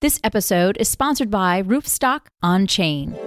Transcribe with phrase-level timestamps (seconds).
[0.00, 3.18] This episode is sponsored by Roofstock On Chain.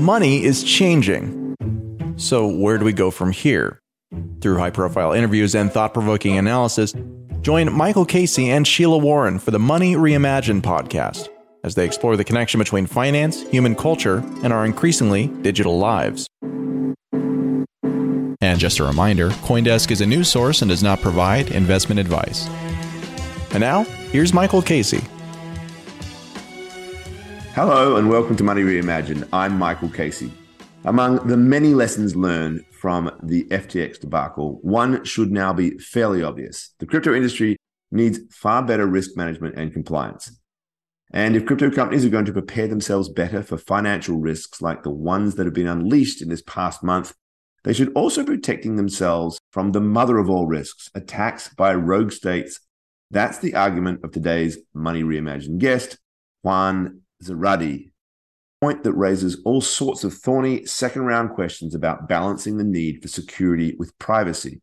[0.00, 1.56] Money is changing.
[2.14, 3.80] So, where do we go from here?
[4.40, 6.94] Through high profile interviews and thought provoking analysis,
[7.40, 11.28] join Michael Casey and Sheila Warren for the Money Reimagined podcast
[11.64, 16.28] as they explore the connection between finance, human culture, and our increasingly digital lives.
[18.40, 22.46] And just a reminder Coindesk is a news source and does not provide investment advice.
[23.50, 25.02] And now, here's Michael Casey.
[27.56, 29.26] Hello and welcome to Money Reimagined.
[29.32, 30.30] I'm Michael Casey.
[30.84, 36.74] Among the many lessons learned from the FTX debacle, one should now be fairly obvious.
[36.80, 37.56] The crypto industry
[37.90, 40.38] needs far better risk management and compliance.
[41.14, 44.90] And if crypto companies are going to prepare themselves better for financial risks like the
[44.90, 47.14] ones that have been unleashed in this past month,
[47.64, 52.12] they should also be protecting themselves from the mother of all risks, attacks by rogue
[52.12, 52.60] states.
[53.10, 55.96] That's the argument of today's Money Reimagined guest,
[56.42, 57.90] Juan Zarate,
[58.60, 63.08] point that raises all sorts of thorny second round questions about balancing the need for
[63.08, 64.60] security with privacy.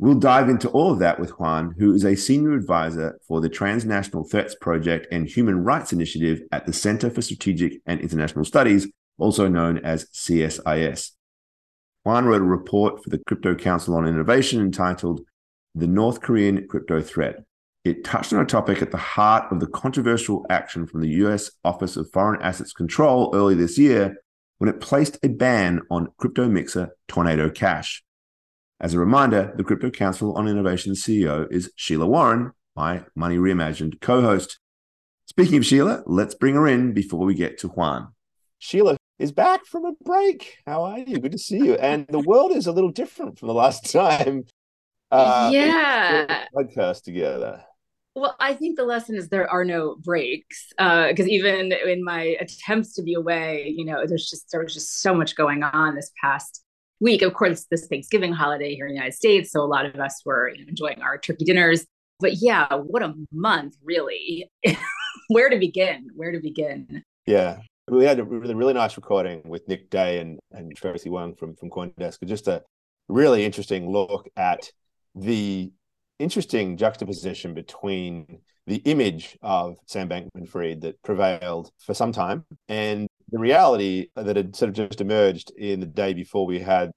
[0.00, 3.48] We'll dive into all of that with Juan, who is a senior advisor for the
[3.48, 8.86] Transnational Threats Project and Human Rights Initiative at the Center for Strategic and International Studies,
[9.18, 11.12] also known as CSIS.
[12.04, 15.20] Juan wrote a report for the Crypto Council on Innovation entitled
[15.74, 17.44] The North Korean Crypto Threat
[17.84, 21.50] it touched on a topic at the heart of the controversial action from the US
[21.64, 24.16] Office of Foreign Assets Control early this year
[24.58, 28.02] when it placed a ban on crypto mixer Tornado Cash.
[28.80, 34.00] As a reminder, the Crypto Council on Innovation CEO is Sheila Warren, my Money Reimagined
[34.00, 34.60] co host.
[35.26, 38.08] Speaking of Sheila, let's bring her in before we get to Juan.
[38.58, 40.58] Sheila is back from a break.
[40.64, 41.18] How are you?
[41.18, 41.74] Good to see you.
[41.74, 44.44] And the world is a little different from the last time.
[45.10, 46.46] Uh, yeah.
[46.54, 47.64] Podcast together.
[48.14, 52.36] Well, I think the lesson is there are no breaks because uh, even in my
[52.40, 55.94] attempts to be away, you know, there's just there was just so much going on
[55.94, 56.64] this past
[57.00, 57.22] week.
[57.22, 60.20] Of course, this Thanksgiving holiday here in the United States, so a lot of us
[60.24, 61.86] were you know, enjoying our turkey dinners.
[62.18, 64.50] But yeah, what a month, really.
[65.28, 66.08] Where to begin?
[66.16, 67.04] Where to begin?
[67.26, 67.58] Yeah,
[67.88, 71.54] we had a really, really nice recording with Nik De and and Tracy Wang from
[71.54, 72.24] from CoinDesk.
[72.24, 72.64] Just a
[73.08, 74.72] really interesting look at
[75.20, 75.72] the
[76.18, 83.08] interesting juxtaposition between the image of Sam Bankman Fried that prevailed for some time and
[83.30, 86.90] the reality that had sort of just emerged in the day before we had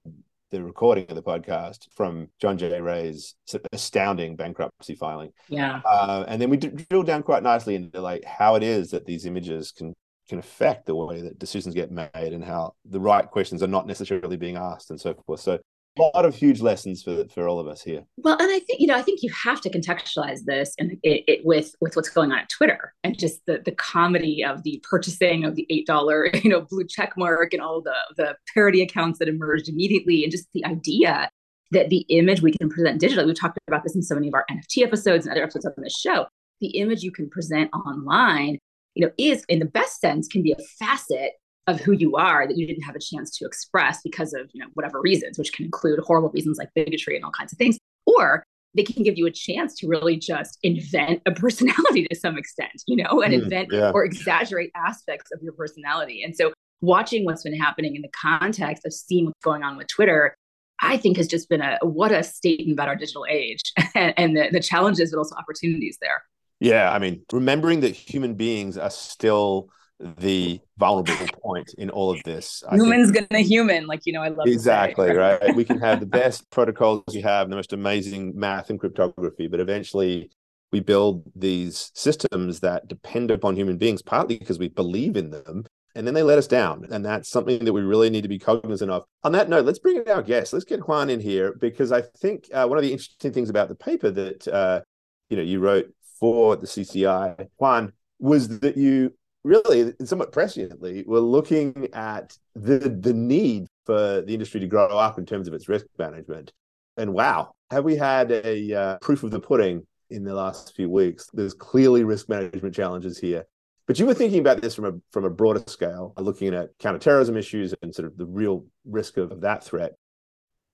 [0.50, 2.78] the recording of the podcast from John J.
[2.80, 3.34] Ray's
[3.72, 5.32] astounding bankruptcy filing.
[5.48, 5.80] Yeah.
[5.84, 9.24] Uh, and then we drilled down quite nicely into like how it is that these
[9.24, 9.94] images can
[10.28, 13.86] can affect the way that decisions get made and how the right questions are not
[13.86, 15.40] necessarily being asked and so forth.
[15.40, 15.58] So
[15.98, 18.04] lot of huge lessons for for all of us here.
[18.16, 21.24] Well, and I think you know, I think you have to contextualize this and it,
[21.26, 24.82] it, with with what's going on at Twitter and just the the comedy of the
[24.88, 28.82] purchasing of the eight dollar you know blue check mark and all the the parody
[28.82, 31.28] accounts that emerged immediately, and just the idea
[31.72, 33.26] that the image we can present digitally.
[33.26, 35.74] We've talked about this in so many of our NFT episodes and other episodes of
[35.76, 36.26] this show.
[36.60, 38.58] The image you can present online,
[38.94, 41.32] you know, is in the best sense can be a facet
[41.66, 44.60] of who you are that you didn't have a chance to express because of you
[44.60, 47.78] know whatever reasons which can include horrible reasons like bigotry and all kinds of things.
[48.06, 48.44] Or
[48.74, 52.82] they can give you a chance to really just invent a personality to some extent
[52.86, 53.90] you know and mm, invent yeah.
[53.92, 56.22] or exaggerate aspects of your personality.
[56.22, 59.86] And so watching what's been happening in the context of seeing what's going on with
[59.86, 60.36] twitter
[60.80, 63.60] i think has just been a what a statement about our digital age
[63.94, 66.22] and, and the, the challenges but also opportunities there.
[66.60, 69.70] Yeah i mean remembering that human beings are still
[70.18, 72.62] the vulnerable point in all of this.
[72.72, 75.54] Human's gonna human, like you know, I love exactly right.
[75.54, 79.60] we can have the best protocols you have, the most amazing math and cryptography, but
[79.60, 80.30] eventually
[80.72, 85.64] we build these systems that depend upon human beings, partly because we believe in them,
[85.94, 86.86] and then they let us down.
[86.90, 89.04] And that's something that we really need to be cognizant of.
[89.22, 90.52] On that note, let's bring in our guest.
[90.52, 93.68] Let's get Juan in here because I think uh, one of the interesting things about
[93.68, 94.80] the paper that uh,
[95.28, 99.12] you know you wrote for the CCI, Juan, was that you
[99.44, 105.18] really somewhat presciently we're looking at the the need for the industry to grow up
[105.18, 106.52] in terms of its risk management.
[106.96, 110.90] And wow, have we had a uh, proof of the pudding in the last few
[110.90, 111.28] weeks?
[111.32, 113.44] There's clearly risk management challenges here.
[113.86, 117.36] But you were thinking about this from a from a broader scale, looking at counterterrorism
[117.36, 119.94] issues and sort of the real risk of, of that threat.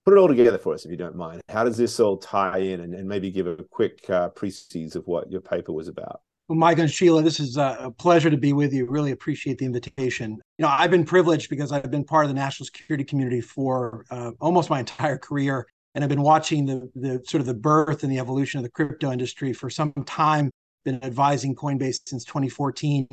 [0.05, 1.41] Put it all together for us, if you don't mind.
[1.49, 5.05] How does this all tie in, and, and maybe give a quick uh, précis of
[5.07, 6.21] what your paper was about?
[6.49, 8.87] Well, Mike and Sheila, this is a pleasure to be with you.
[8.87, 10.31] Really appreciate the invitation.
[10.57, 14.03] You know, I've been privileged because I've been part of the national security community for
[14.09, 18.01] uh, almost my entire career, and I've been watching the the sort of the birth
[18.01, 20.49] and the evolution of the crypto industry for some time.
[20.85, 23.07] Been advising Coinbase since 2014,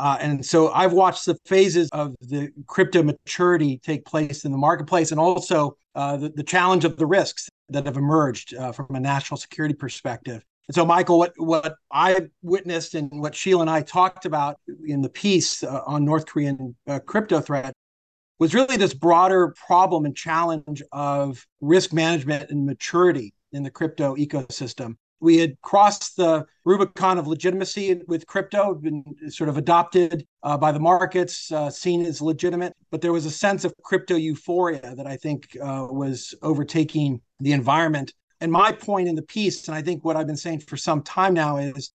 [0.00, 4.58] uh, and so I've watched the phases of the crypto maturity take place in the
[4.58, 8.96] marketplace, and also uh, the, the challenge of the risks that have emerged uh, from
[8.96, 10.44] a national security perspective.
[10.68, 15.02] And so, Michael, what what I witnessed and what Sheila and I talked about in
[15.02, 17.74] the piece uh, on North Korean uh, crypto threat
[18.38, 24.16] was really this broader problem and challenge of risk management and maturity in the crypto
[24.16, 24.96] ecosystem.
[25.20, 30.72] We had crossed the Rubicon of legitimacy with crypto, been sort of adopted uh, by
[30.72, 32.74] the markets, uh, seen as legitimate.
[32.90, 37.52] But there was a sense of crypto euphoria that I think uh, was overtaking the
[37.52, 40.76] environment and my point in the piece, and I think what I've been saying for
[40.76, 41.92] some time now, is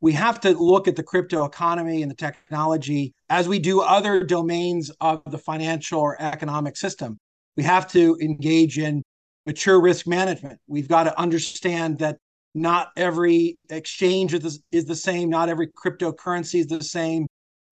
[0.00, 4.24] we have to look at the crypto economy and the technology as we do other
[4.24, 7.18] domains of the financial or economic system.
[7.56, 9.02] We have to engage in
[9.46, 10.58] mature risk management.
[10.66, 12.18] We've got to understand that
[12.54, 17.26] not every exchange is, is the same, not every cryptocurrency is the same.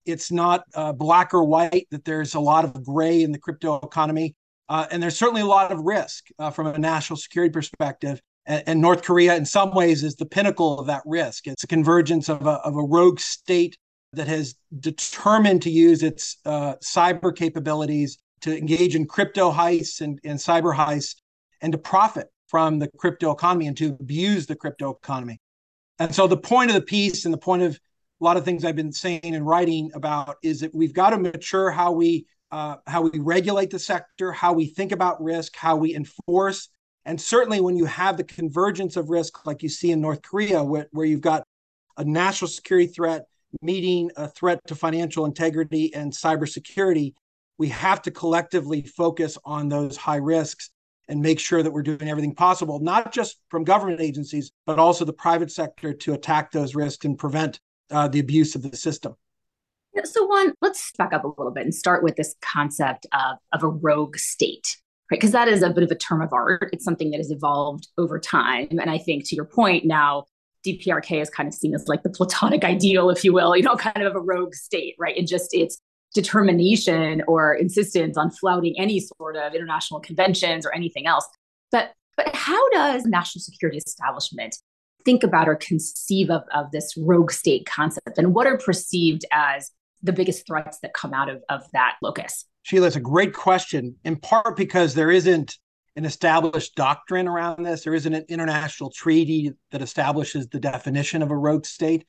[0.07, 3.79] It's not uh, black or white, that there's a lot of gray in the crypto
[3.81, 4.35] economy.
[4.71, 8.23] Uh, and there's certainly a lot of risk uh, from a national security perspective.
[8.47, 11.49] And, and, North Korea, in some ways, is the pinnacle of that risk.
[11.49, 13.77] It's a convergence of a, of a rogue state
[14.13, 20.21] that has determined to use its uh, cyber capabilities to engage in crypto heists and,
[20.25, 21.17] and cyber heists
[21.61, 25.41] and to profit from the crypto economy and to abuse the crypto economy.
[25.99, 27.79] And so the point of the piece and the point of
[28.21, 31.19] a lot of things I've been saying and writing about is that we've got to
[31.19, 35.77] mature how we uh, how we regulate the sector, how we think about risk, how
[35.77, 36.69] we enforce.
[37.05, 40.63] And certainly when you have the convergence of risk, like you see in North Korea,
[40.63, 41.45] where, where you've got
[41.97, 43.25] a national security threat
[43.63, 47.15] meeting a threat to financial integrity and cybersecurity,
[47.59, 50.71] we have to collectively focus on those high risks
[51.09, 55.05] and make sure that we're doing everything possible, not just from government agencies, but also
[55.05, 57.59] the private sector to attack those risks and prevent
[57.91, 59.15] uh, the abuse of the system.
[60.05, 63.63] So, Juan, let's back up a little bit and start with this concept of, of
[63.63, 64.77] a rogue state,
[65.11, 65.19] right?
[65.19, 66.71] Because that is a bit of a term of art.
[66.73, 68.69] It's something that has evolved over time.
[68.71, 70.27] And I think to your point, now
[70.67, 73.77] DPRK is kind of seen as like the platonic ideal, if you will, you know,
[73.77, 75.17] kind of a rogue state, right?
[75.17, 75.79] And just its
[76.15, 81.27] determination or insistence on flouting any sort of international conventions or anything else.
[81.71, 84.57] But but how does national security establishment
[85.05, 89.71] think about or conceive of, of this rogue state concept and what are perceived as
[90.03, 92.47] the biggest threats that come out of, of that locus?
[92.63, 95.59] Sheila, it's a great question, in part because there isn't
[95.97, 97.85] an established doctrine around this.
[97.85, 102.07] There isn't an international treaty that establishes the definition of a rogue state.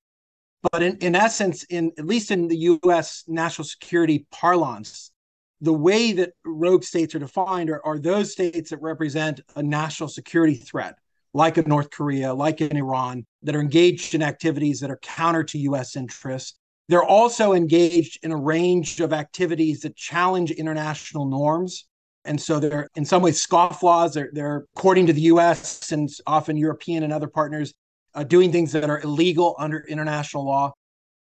[0.72, 5.12] But in, in essence, in at least in the US national security parlance,
[5.60, 10.10] the way that rogue states are defined are, are those states that represent a national
[10.10, 10.96] security threat,
[11.34, 15.44] like in North Korea, like in Iran, that are engaged in activities that are counter
[15.44, 21.88] to US interests they're also engaged in a range of activities that challenge international norms.
[22.26, 24.14] And so they're in some ways scofflaws.
[24.14, 27.74] They're, they're according to the US and often European and other partners,
[28.14, 30.74] uh, doing things that are illegal under international law.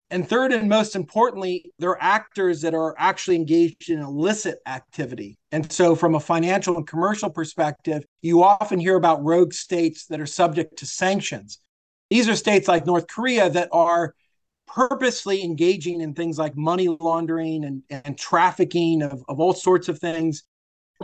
[0.10, 5.38] And third, and most importantly, they're actors that are actually engaged in illicit activity.
[5.52, 10.22] And so, from a financial and commercial perspective, you often hear about rogue states that
[10.22, 11.60] are subject to sanctions.
[12.10, 14.14] These are states like North Korea that are
[14.68, 20.00] purposely engaging in things like money laundering and, and trafficking of, of all sorts of
[20.00, 20.44] things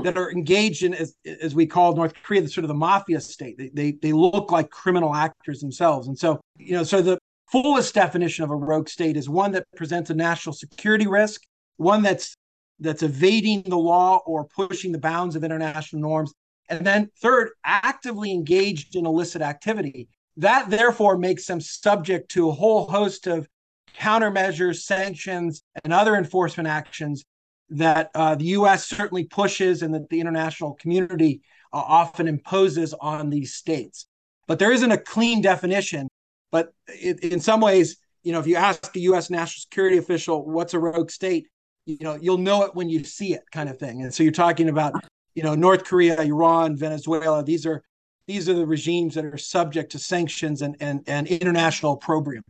[0.04, 3.22] that are engaged in, as, as we call North Korea, the sort of the mafia
[3.22, 3.58] state.
[3.58, 6.08] They, they, they look like criminal actors themselves.
[6.08, 7.18] And so, you know, so the
[7.52, 11.42] fullest definition of a rogue state is one that presents a national security risk,
[11.78, 12.36] one that's
[12.80, 16.34] that's evading the law or pushing the bounds of international norms,
[16.70, 20.10] and then third, actively engaged in illicit activity.
[20.38, 23.48] That therefore makes them subject to a whole host of
[23.94, 27.24] countermeasures, sanctions, and other enforcement actions
[27.70, 28.88] that uh, the U.S.
[28.88, 34.06] certainly pushes and that the international community uh, often imposes on these states.
[34.48, 36.08] But there isn't a clean definition.
[36.52, 39.30] But it, in some ways, you know, if you ask a U.S.
[39.30, 41.48] national security official what's a rogue state,
[41.86, 44.04] you know, you'll know it when you see it, kind of thing.
[44.04, 44.94] And so you're talking about,
[45.36, 47.44] you know, North Korea, Iran, Venezuela.
[47.44, 47.84] These are
[48.28, 52.44] these are the regimes that are subject to sanctions and and, and international opprobrium.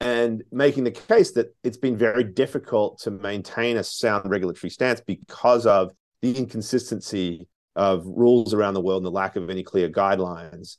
[0.00, 5.00] and making the case that it's been very difficult to maintain a sound regulatory stance
[5.00, 9.88] because of the inconsistency of rules around the world and the lack of any clear
[9.88, 10.76] guidelines.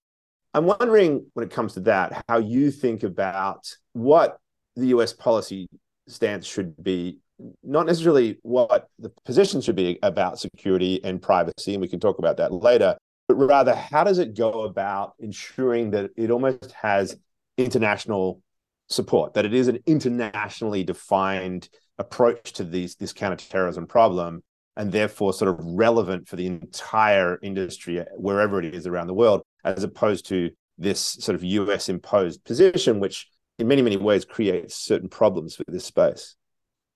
[0.54, 4.38] I'm wondering, when it comes to that, how you think about what
[4.76, 5.68] the US policy
[6.08, 7.20] stance should be,
[7.64, 12.20] not necessarily what the position should be about security and privacy, and we can talk
[12.20, 17.16] about that later, but rather how does it go about ensuring that it almost has
[17.58, 18.42] international
[18.88, 24.44] support, that it is an internationally defined approach to these this counterterrorism problem,
[24.78, 29.42] and therefore sort of relevant for the entire industry wherever it is around the world,
[29.64, 33.28] as opposed to this sort of US imposed position, which
[33.58, 36.36] in many, many ways creates certain problems for this space.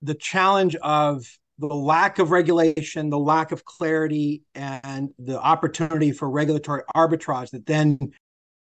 [0.01, 1.25] The challenge of
[1.58, 7.65] the lack of regulation, the lack of clarity, and the opportunity for regulatory arbitrage that
[7.65, 8.00] then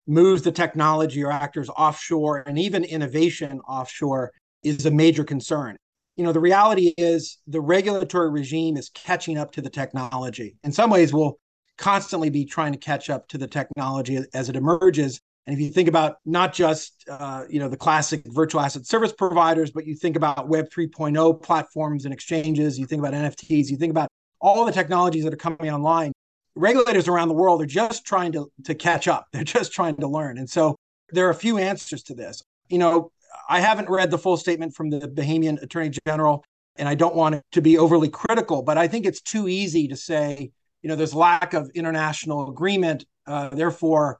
[0.06, 4.32] moves the technology or actors offshore and even innovation offshore
[4.64, 5.76] is a major concern.
[6.16, 10.56] You know, the reality is the regulatory regime is catching up to the technology.
[10.64, 11.38] In some ways, we'll
[11.78, 15.20] constantly be trying to catch up to the technology as it emerges.
[15.50, 19.12] And if you think about not just uh, you know the classic virtual asset service
[19.12, 23.76] providers, but you think about Web 3.0 platforms and exchanges, you think about NFTs, you
[23.76, 24.08] think about
[24.40, 26.12] all the technologies that are coming online
[26.54, 29.26] regulators around the world are just trying to, to catch up.
[29.32, 30.38] They're just trying to learn.
[30.38, 30.76] And so
[31.08, 32.44] there are a few answers to this.
[32.68, 33.10] You know,
[33.48, 36.44] I haven't read the full statement from the Bahamian Attorney General,
[36.76, 39.96] and I don't want to be overly critical, but I think it's too easy to
[39.96, 40.52] say,
[40.82, 43.04] you know, there's lack of international agreement.
[43.26, 44.18] Uh, therefore,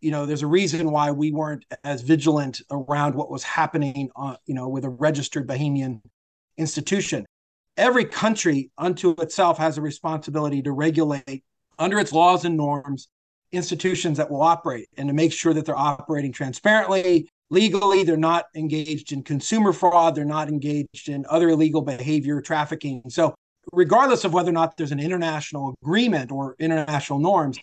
[0.00, 4.36] you know, there's a reason why we weren't as vigilant around what was happening, uh,
[4.46, 6.00] you know, with a registered Bahamian
[6.56, 7.26] institution.
[7.76, 11.44] Every country unto itself has a responsibility to regulate
[11.78, 13.08] under its laws and norms
[13.52, 18.02] institutions that will operate and to make sure that they're operating transparently legally.
[18.02, 20.14] They're not engaged in consumer fraud.
[20.14, 23.02] They're not engaged in other illegal behavior trafficking.
[23.08, 23.34] So
[23.72, 27.58] regardless of whether or not there's an international agreement or international norms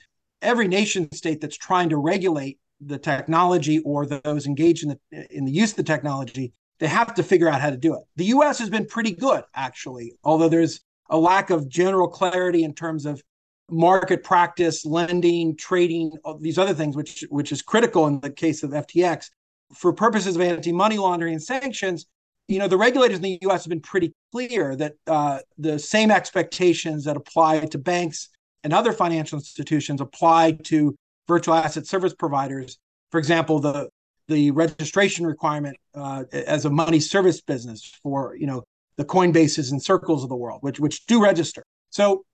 [0.46, 5.46] every nation state that's trying to regulate the technology or those engaged in the in
[5.46, 8.26] the use of the technology they have to figure out how to do it the
[8.26, 13.06] us has been pretty good actually although there's a lack of general clarity in terms
[13.06, 13.22] of
[13.70, 18.72] market practice, lending, trading, these other things, which which is critical in the case of
[18.72, 19.30] FTX.
[19.74, 22.06] For purposes of anti-money laundering and sanctions,
[22.48, 23.64] you know, the regulators in the U.S.
[23.64, 28.30] have been pretty clear that uh, the same expectations that apply to banks
[28.66, 30.96] and other financial institutions apply to
[31.28, 32.78] virtual asset service providers.
[33.12, 33.90] For example, the
[34.28, 38.64] the registration requirement uh, as a money service business for you know
[38.98, 41.64] the Coinbases and Circles of the world, which which do register.
[41.92, 42.26] So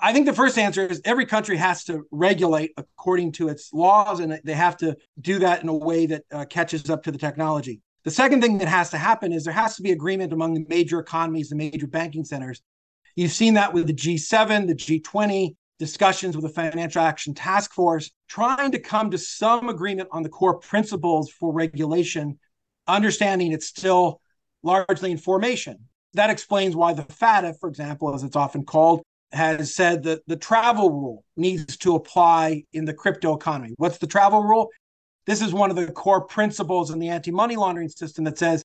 [0.00, 4.20] I think the first answer is every country has to regulate according to its laws,
[4.20, 7.18] and they have to do that in a way that uh, catches up to the
[7.18, 7.80] technology.
[8.04, 10.66] The second thing that has to happen is there has to be agreement among the
[10.68, 12.60] major economies, the major banking centers.
[13.16, 18.10] You've seen that with the G7, the G20, discussions with the Financial Action Task Force,
[18.28, 22.38] trying to come to some agreement on the core principles for regulation,
[22.86, 24.20] understanding it's still
[24.62, 25.78] largely in formation.
[26.14, 30.36] That explains why the FATF, for example, as it's often called, has said that the
[30.36, 33.74] travel rule needs to apply in the crypto economy.
[33.76, 34.68] What's the travel rule?
[35.26, 38.64] This is one of the core principles in the anti money laundering system that says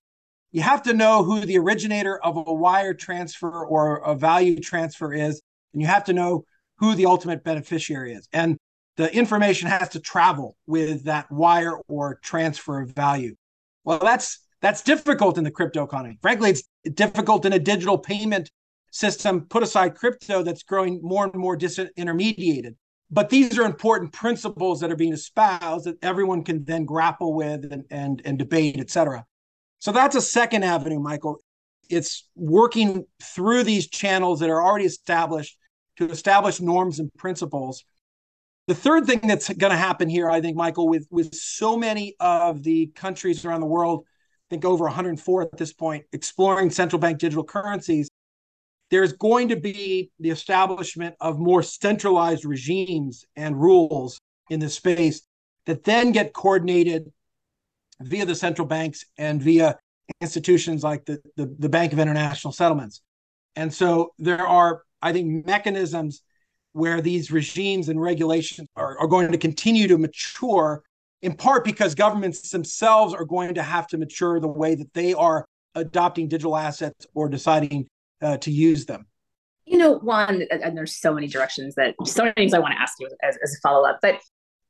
[0.54, 5.14] you have to know who the originator of a wire transfer or a value transfer
[5.14, 5.42] is,
[5.74, 6.46] and you have to know
[6.78, 8.28] who the ultimate beneficiary is.
[8.34, 8.58] And
[8.98, 13.36] the information has to travel with that wire or transfer of value.
[13.84, 16.18] Well, that's that's difficult in the crypto economy.
[16.22, 16.64] Frankly, it's
[16.94, 18.50] difficult in a digital payment
[18.92, 22.76] system, put aside crypto that's growing more and more disintermediated.
[23.12, 27.72] But these are important principles that are being espoused that everyone can then grapple with
[27.72, 29.26] and, and, and debate, et cetera.
[29.80, 31.38] So that's a second avenue, Michael.
[31.90, 35.58] It's working through these channels that are already established
[35.98, 37.84] to establish norms and principles.
[38.68, 42.16] The third thing that's going to happen here, I think, Michael, with, with so many
[42.20, 47.00] of the countries around the world, I think over 104 at this point, exploring central
[47.00, 48.10] bank digital currencies,
[48.90, 54.20] there's going to be the establishment of more centralized regimes and rules
[54.50, 55.24] in this space
[55.66, 57.12] that then get coordinated
[58.02, 59.78] via the central banks and via
[60.22, 63.02] institutions like the, the, the Bank of International Settlements.
[63.56, 66.24] And so there are, I think, mechanisms
[66.72, 70.84] where these regimes and regulations are, are going to continue to mature,
[71.22, 75.14] in part because governments themselves are going to have to mature the way that they
[75.14, 75.46] are
[75.76, 77.88] adopting digital assets or deciding
[78.22, 79.06] uh, to use them?
[79.66, 82.82] You know, Juan, and there's so many directions that so many things I want to
[82.82, 84.20] ask you as, as a follow up, but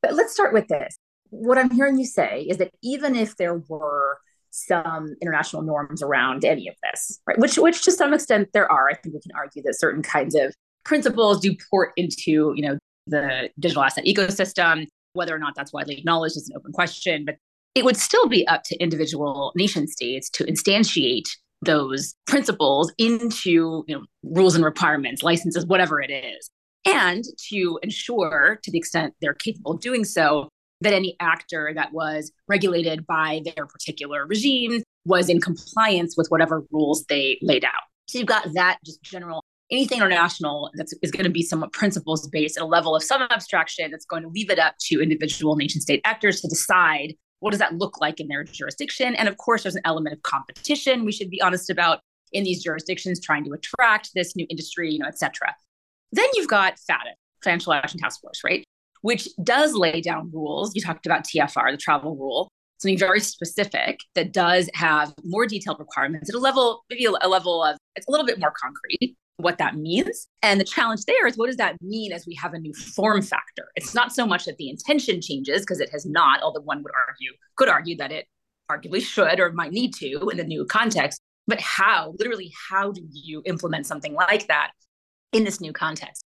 [0.01, 0.97] but let's start with this.
[1.29, 4.17] What I'm hearing you say is that even if there were
[4.53, 7.37] some international norms around any of this, right?
[7.39, 8.89] Which, which to some extent there are.
[8.89, 10.53] I think we can argue that certain kinds of
[10.85, 14.85] principles do port into, you know, the digital asset ecosystem.
[15.13, 17.35] Whether or not that's widely acknowledged is an open question, but
[17.75, 21.29] it would still be up to individual nation states to instantiate
[21.63, 26.49] those principles into you know, rules and requirements, licenses, whatever it is,
[26.85, 30.49] and to ensure, to the extent they're capable of doing so,
[30.83, 36.63] that any actor that was regulated by their particular regime was in compliance with whatever
[36.71, 37.71] rules they laid out.
[38.07, 42.27] So you've got that just general anything international that is going to be somewhat principles
[42.27, 45.55] based at a level of some abstraction that's going to leave it up to individual
[45.55, 49.15] nation state actors to decide what does that look like in their jurisdiction?
[49.15, 51.99] And of course, there's an element of competition we should be honest about
[52.31, 55.53] in these jurisdictions, trying to attract this new industry, you know, et cetera.
[56.11, 58.62] Then you've got FATF, Financial Action Task Force, right?
[59.03, 60.75] Which does lay down rules.
[60.75, 65.79] You talked about TFR, the travel rule, something very specific that does have more detailed
[65.79, 69.57] requirements at a level, maybe a level of, it's a little bit more concrete what
[69.57, 70.27] that means.
[70.41, 73.21] And the challenge there is what does that mean as we have a new form
[73.21, 73.65] factor?
[73.75, 76.93] It's not so much that the intention changes, because it has not, although one would
[77.07, 78.27] argue, could argue that it
[78.71, 81.19] arguably should or might need to in the new context.
[81.47, 84.71] But how, literally, how do you implement something like that
[85.33, 86.22] in this new context?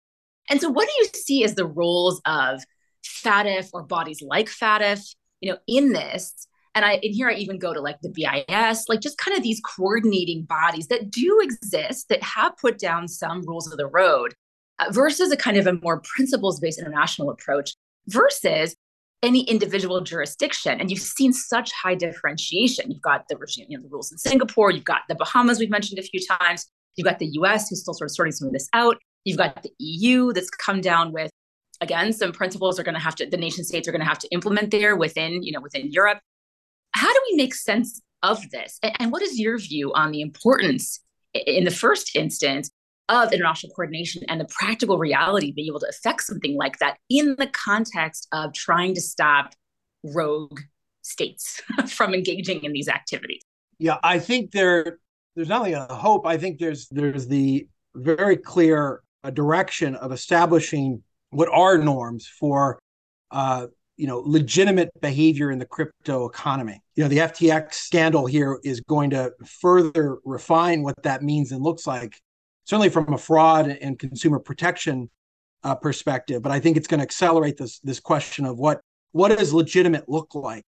[0.50, 2.62] And so, what do you see as the roles of
[3.04, 6.48] FATF or bodies like FATF, you know, in this?
[6.74, 9.42] and I and here I even go to like the BIS, like just kind of
[9.42, 14.34] these coordinating bodies that do exist that have put down some rules of the road
[14.78, 17.74] uh, versus a kind of a more principles based international approach
[18.08, 18.74] versus
[19.22, 20.80] any individual jurisdiction.
[20.80, 22.90] And you've seen such high differentiation.
[22.90, 25.70] You've got the regime, you know, the rules in Singapore, you've got the Bahamas we've
[25.70, 28.52] mentioned a few times, you've got the US who's still sort of sorting some of
[28.52, 28.98] this out.
[29.24, 31.30] You've got the EU that's come down with
[31.80, 34.18] again some principles are going to have to the nation states are going to have
[34.20, 36.20] to implement there within you know within europe
[36.94, 38.80] how do we make sense of this?
[38.98, 41.00] And what is your view on the importance,
[41.34, 42.70] in the first instance,
[43.10, 47.36] of international coordination and the practical reality being able to affect something like that in
[47.38, 49.52] the context of trying to stop
[50.02, 50.58] rogue
[51.02, 53.42] states from engaging in these activities?
[53.78, 54.98] Yeah, I think there
[55.36, 56.26] there's not only a hope.
[56.26, 62.78] I think there's there's the very clear uh, direction of establishing what are norms for
[63.30, 66.80] uh, you know legitimate behavior in the crypto economy.
[66.94, 71.62] You know the ftx scandal here is going to further refine what that means and
[71.62, 72.20] looks like
[72.64, 75.10] certainly from a fraud and consumer protection
[75.64, 76.42] uh, perspective.
[76.42, 78.80] But i think it's going to accelerate this this question of what
[79.12, 80.64] what does legitimate look like?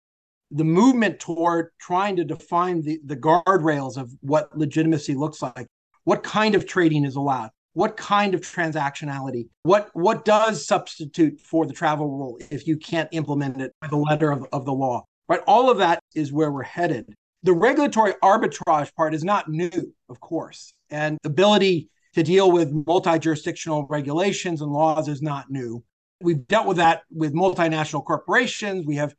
[0.51, 5.67] The movement toward trying to define the the guardrails of what legitimacy looks like
[6.05, 11.67] what kind of trading is allowed what kind of transactionality what what does substitute for
[11.67, 15.05] the travel rule if you can't implement it by the letter of, of the law
[15.29, 19.93] right all of that is where we're headed the regulatory arbitrage part is not new
[20.09, 25.83] of course and ability to deal with multi jurisdictional regulations and laws is not new.
[26.21, 28.87] We've dealt with that with multinational corporations.
[28.87, 29.15] We have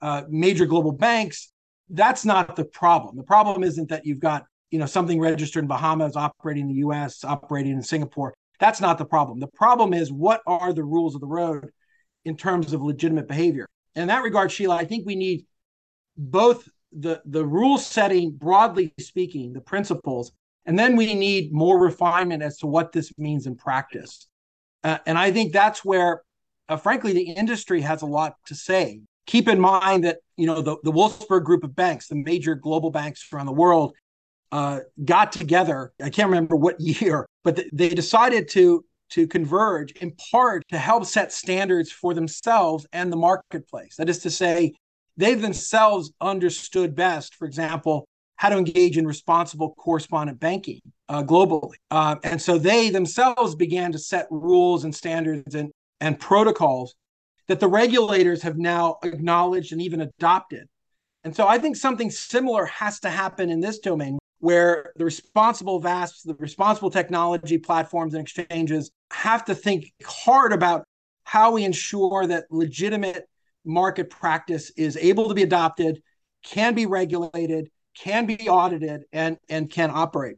[0.00, 1.52] uh, major global banks.
[1.90, 3.16] That's not the problem.
[3.16, 6.80] The problem isn't that you've got you know something registered in Bahamas, operating in the
[6.80, 8.34] U.S., operating in Singapore.
[8.58, 9.38] That's not the problem.
[9.38, 11.70] The problem is what are the rules of the road
[12.24, 13.66] in terms of legitimate behavior.
[13.94, 15.46] In that regard, Sheila, I think we need
[16.16, 20.32] both the the rule setting, broadly speaking, the principles,
[20.64, 24.26] and then we need more refinement as to what this means in practice.
[24.82, 26.22] Uh, and I think that's where,
[26.68, 29.00] uh, frankly, the industry has a lot to say.
[29.26, 32.90] Keep in mind that you know the, the Wolfsberg group of banks, the major global
[32.90, 33.94] banks around the world,
[34.52, 35.92] uh, got together.
[36.02, 40.78] I can't remember what year, but th- they decided to to converge in part to
[40.78, 43.94] help set standards for themselves and the marketplace.
[43.96, 44.74] That is to say,
[45.16, 51.76] they themselves understood best, for example, how to engage in responsible correspondent banking uh, globally.
[51.90, 56.94] Uh, and so they themselves began to set rules and standards and, and protocols
[57.48, 60.66] that the regulators have now acknowledged and even adopted.
[61.24, 65.82] And so I think something similar has to happen in this domain where the responsible
[65.82, 70.84] VASPs, the responsible technology platforms and exchanges have to think hard about
[71.24, 73.28] how we ensure that legitimate
[73.64, 76.00] market practice is able to be adopted,
[76.44, 80.36] can be regulated, can be audited, and, and can operate.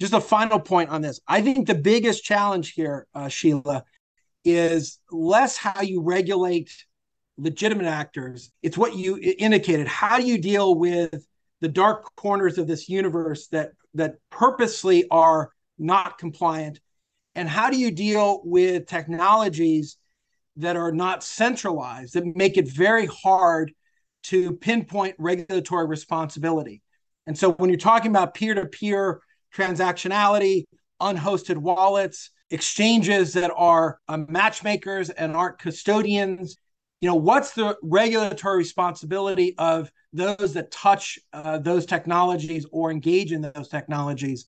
[0.00, 1.18] Just a final point on this.
[1.26, 3.82] I think the biggest challenge here, uh, Sheila,
[4.44, 6.70] is less how you regulate
[7.36, 8.52] legitimate actors.
[8.62, 9.88] It's what you indicated.
[9.88, 11.26] How do you deal with
[11.62, 16.80] the dark corners of this universe that that purposely are not compliant?
[17.34, 19.96] And how do you deal with technologies
[20.56, 23.72] that are not centralized that make it very hard
[24.24, 26.82] to pinpoint regulatory responsibility?
[27.26, 29.20] And so when you're talking about peer-to-peer
[29.54, 30.64] transactionality
[31.00, 36.56] unhosted wallets exchanges that are uh, matchmakers and aren't custodians
[37.02, 43.32] you know what's the regulatory responsibility of those that touch uh, those technologies or engage
[43.32, 44.46] in those technologies?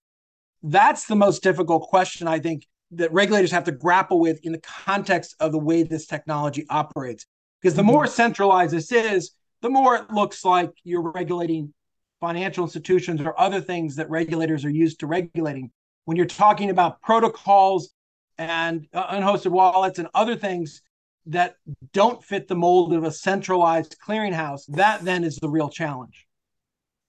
[0.62, 4.60] That's the most difficult question i think that regulators have to grapple with in the
[4.60, 7.26] context of the way this technology operates.
[7.60, 7.90] Because the mm-hmm.
[7.90, 11.74] more centralized this is the more it looks like you're regulating
[12.20, 15.70] financial institutions or other things that regulators are used to regulating.
[16.04, 17.90] When you're talking about protocols
[18.38, 20.82] and uh, unhosted wallets and other things
[21.26, 21.56] that
[21.92, 26.26] don't fit the mold of a centralized clearinghouse, that then is the real challenge.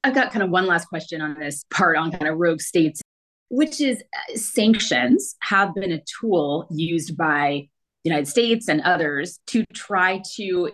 [0.04, 3.02] I've got kind of one last question on this part on kind of rogue states,
[3.50, 7.68] which is uh, sanctions have been a tool used by
[8.04, 10.72] the United States and others to try to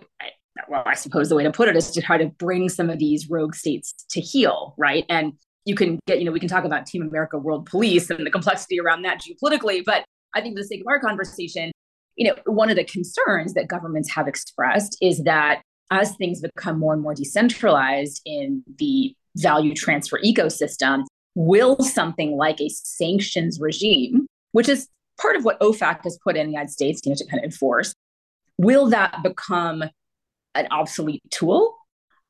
[0.68, 2.98] well, I suppose the way to put it is to try to bring some of
[2.98, 5.06] these rogue states to heel, right?
[5.08, 5.32] And
[5.64, 8.30] you can get, you know, we can talk about Team America World Police and the
[8.30, 11.71] complexity around that geopolitically, but I think for the sake of our conversation,
[12.16, 16.78] you know, one of the concerns that governments have expressed is that as things become
[16.78, 24.26] more and more decentralized in the value transfer ecosystem, will something like a sanctions regime,
[24.52, 24.88] which is
[25.20, 27.44] part of what OFAC has put in the United States, you know, to kind of
[27.44, 27.94] enforce,
[28.58, 29.84] will that become
[30.54, 31.76] an obsolete tool?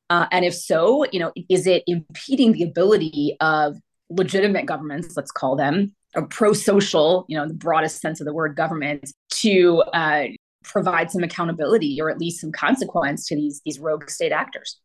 [0.09, 3.77] Uh, and if so, you know, is it impeding the ability of
[4.09, 9.11] legitimate governments, let's call them, pro-social, you know, the broadest sense of the word government,
[9.29, 10.25] to uh,
[10.63, 14.79] provide some accountability or at least some consequence to these these rogue state actors?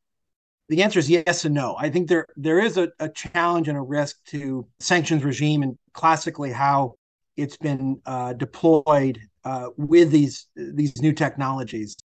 [0.69, 1.77] The answer is yes and no.
[1.79, 5.79] I think there there is a, a challenge and a risk to sanctions regime and
[5.93, 6.95] classically how
[7.37, 11.97] it's been uh, deployed uh, with these these new technologies.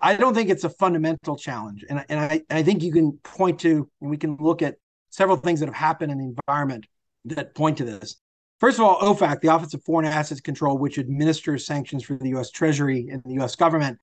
[0.00, 3.60] I don't think it's a fundamental challenge, and and I I think you can point
[3.60, 4.76] to and we can look at
[5.10, 6.86] several things that have happened in the environment
[7.26, 8.16] that point to this.
[8.60, 12.30] First of all, OFAC, the Office of Foreign Assets Control, which administers sanctions for the
[12.30, 13.98] US Treasury and the US government,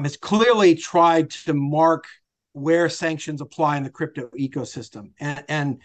[0.00, 2.04] has clearly tried to mark
[2.52, 5.10] where sanctions apply in the crypto ecosystem.
[5.20, 5.78] And, and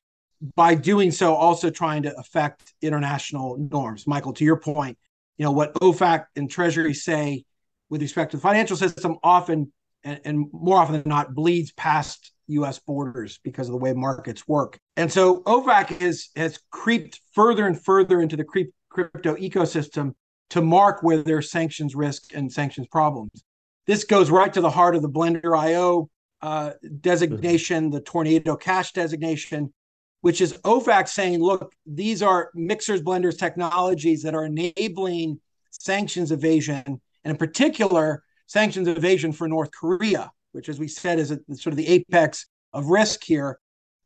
[0.55, 4.07] by doing so, also trying to affect international norms.
[4.07, 4.97] Michael, to your point,
[5.37, 7.43] you know, what OFAC and Treasury say
[7.89, 9.71] with respect to the financial system often
[10.03, 12.79] and, and more often than not bleeds past U.S.
[12.79, 14.77] borders because of the way markets work.
[14.97, 20.13] And so OFAC has has creeped further and further into the creep, crypto ecosystem
[20.51, 23.43] to mark where there's sanctions risk and sanctions problems.
[23.87, 26.09] This goes right to the heart of the Blender IO
[26.41, 29.73] uh, designation, the Tornado Cash designation,
[30.21, 35.39] which is OFAC saying, look, these are mixers, blenders technologies that are enabling
[35.71, 41.31] sanctions evasion, and in particular, sanctions evasion for North Korea which, as we said, is
[41.31, 43.59] a, sort of the apex of risk here.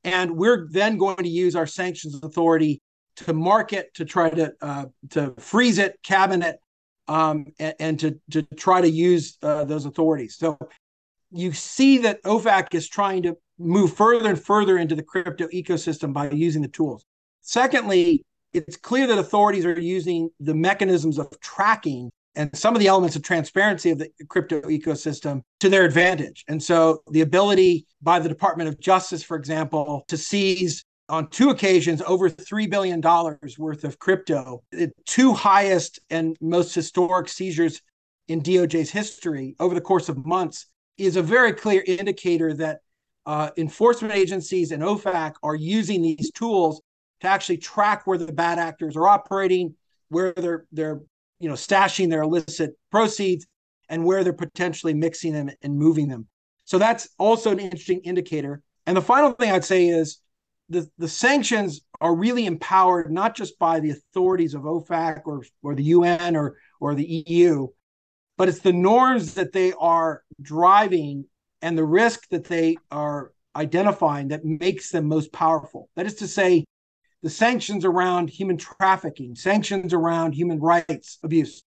[0.03, 2.81] And we're then going to use our sanctions authority
[3.17, 6.57] to mark it, to try to uh, to freeze it, cabin it,
[7.07, 10.38] um, and, and, to to try to use uh, those authorities.
[10.38, 10.57] So
[11.31, 16.13] you see that OFAC is trying to move further and further into the crypto ecosystem
[16.13, 17.03] by using the tools.
[17.41, 22.88] Secondly, it's clear that authorities are using the mechanisms of tracking and some of the
[22.88, 26.45] elements of transparency of the crypto ecosystem to their advantage.
[26.47, 31.49] And so the ability by the Department of Justice, for example, to seize on two
[31.49, 37.82] occasions over $3 billion worth of crypto, the two highest and most historic seizures
[38.30, 42.80] in DOJ's history over the course of months, is a very clear indicator that
[43.25, 46.82] uh, enforcement agencies and OFAC are using these tools
[47.19, 49.75] to actually track where the bad actors are operating,
[50.08, 51.02] where they're they're
[51.39, 53.47] you know stashing their illicit proceeds,
[53.89, 56.28] and where they're potentially mixing them and moving them.
[56.65, 58.62] So that's also an interesting indicator.
[58.86, 60.19] And the final thing I'd say is
[60.69, 65.75] the, the sanctions are really empowered not just by the authorities of OFAC or, or
[65.75, 67.67] the UN or, or the EU,
[68.38, 71.25] but it's the norms that they are driving
[71.62, 75.89] and the risk that they are identifying that makes them most powerful.
[75.95, 76.65] That is to say,
[77.21, 81.63] the sanctions around human trafficking, sanctions around human rights abuse,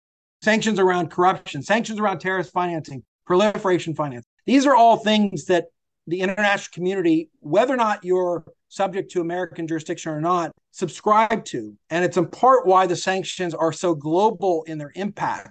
[0.41, 4.25] sanctions around corruption, sanctions around terrorist financing, proliferation finance.
[4.45, 5.65] These are all things that
[6.05, 11.75] the international community, whether or not you're subject to American jurisdiction or not, subscribe to.
[11.89, 15.49] And it's in part why the sanctions are so global in their impact.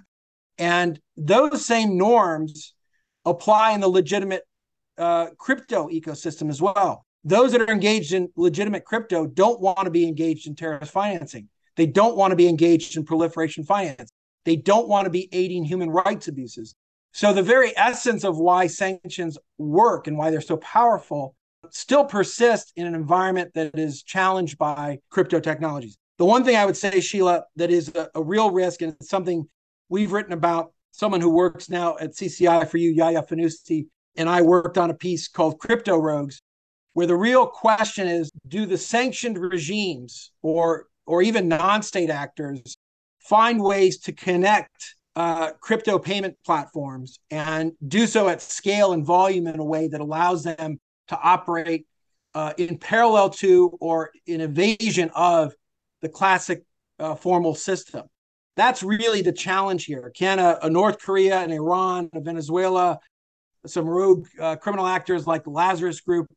[0.57, 2.73] And those same norms
[3.25, 4.43] apply in the legitimate
[4.97, 9.91] uh, crypto ecosystem as well those that are engaged in legitimate crypto don't want to
[9.91, 11.49] be engaged in terrorist financing.
[11.75, 14.11] They don't want to be engaged in proliferation finance.
[14.45, 16.75] They don't want to be aiding human rights abuses.
[17.11, 21.35] So, the very essence of why sanctions work and why they're so powerful
[21.71, 25.97] still persist in an environment that is challenged by crypto technologies.
[26.17, 29.09] The one thing I would say, Sheila, that is a, a real risk and it's
[29.09, 29.47] something
[29.89, 34.41] we've written about, someone who works now at CCI for you, Yaya Fanusie, and I
[34.41, 36.41] worked on a piece called Crypto Rogues,
[36.97, 42.75] where the real question is do the sanctioned regimes or or even non-state actors
[43.19, 49.45] find ways to connect uh, crypto payment platforms and do so at scale and volume
[49.45, 51.85] in a way that allows them to operate
[52.33, 55.53] uh, in parallel to or in evasion of
[56.01, 56.63] the classic
[56.97, 58.07] uh, formal system.
[58.55, 60.11] That's really the challenge here.
[60.15, 62.97] Can a, a North Korea and Iran, a Venezuela,
[63.67, 66.27] some rogue uh, criminal actors like the Lazarus Group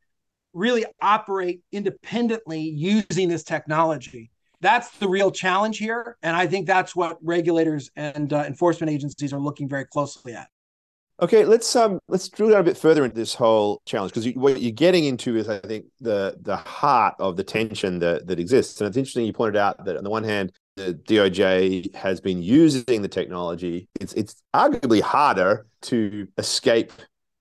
[0.53, 4.31] really operate independently using this technology.
[4.61, 6.17] That's the real challenge here.
[6.23, 10.49] And I think that's what regulators and uh, enforcement agencies are looking very closely at.
[11.23, 14.63] Okay, let's um let's drill down a bit further into this whole challenge because what
[14.63, 18.81] you're getting into is I think the the heart of the tension that that exists,
[18.81, 22.43] and it's interesting you pointed out that on the one hand the DOJ has been
[22.43, 23.87] using the technology.
[24.01, 26.91] It's it's arguably harder to escape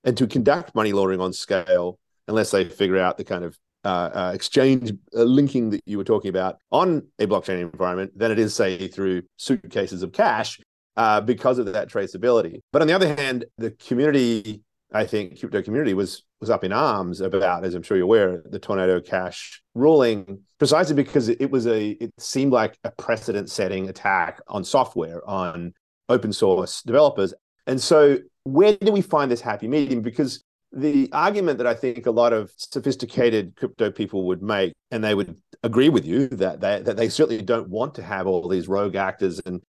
[0.04, 4.09] and to conduct money laundering on scale unless they figure out the kind of uh,
[4.13, 8.39] uh, exchange uh, linking that you were talking about on a blockchain environment than it
[8.39, 10.59] is, say, through suitcases of cash
[10.97, 12.59] uh, because of that traceability.
[12.71, 14.61] But on the other hand, the community,
[14.93, 18.41] I think, crypto community was was up in arms about, as I'm sure you're aware,
[18.45, 24.39] the Tornado Cash ruling, precisely because it was a it seemed like a precedent-setting attack
[24.47, 25.73] on software, on
[26.07, 27.33] open source developers.
[27.67, 30.01] And so, where do we find this happy medium?
[30.01, 35.03] Because the argument that I think a lot of sophisticated crypto people would make, and
[35.03, 38.47] they would agree with you that they, that they certainly don't want to have all
[38.47, 39.62] these rogue actors and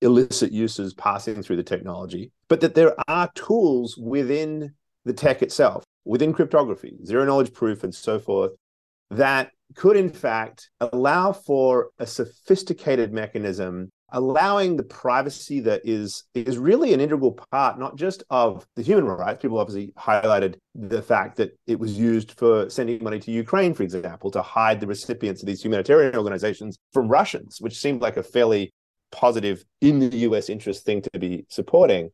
[0.00, 4.72] illicit uses passing through the technology, but that there are tools within
[5.04, 8.52] the tech itself, within cryptography, zero knowledge proof, and so forth,
[9.10, 16.56] that could in fact allow for a sophisticated mechanism allowing the privacy that is is
[16.56, 19.42] really an integral part not just of the human rights.
[19.42, 23.82] People obviously highlighted the fact that it was used for sending money to Ukraine for
[23.82, 28.22] example to hide the recipients of these humanitarian organizations from Russians which seemed like a
[28.22, 28.72] fairly
[29.10, 32.10] positive in the US interest thing to be supporting.